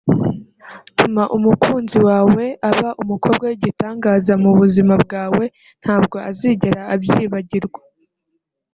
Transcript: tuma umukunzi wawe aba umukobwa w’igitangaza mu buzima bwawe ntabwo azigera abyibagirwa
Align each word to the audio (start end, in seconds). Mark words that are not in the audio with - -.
tuma 0.97 1.23
umukunzi 1.37 1.97
wawe 2.07 2.45
aba 2.69 2.89
umukobwa 3.03 3.43
w’igitangaza 3.49 4.33
mu 4.43 4.51
buzima 4.59 4.93
bwawe 5.03 5.43
ntabwo 5.81 6.17
azigera 6.29 6.81
abyibagirwa 6.93 7.81